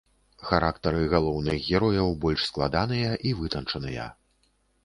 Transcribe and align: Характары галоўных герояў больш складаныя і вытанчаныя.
Характары 0.51 1.01
галоўных 1.11 1.55
герояў 1.71 2.09
больш 2.25 2.41
складаныя 2.49 3.11
і 3.29 3.35
вытанчаныя. 3.43 4.09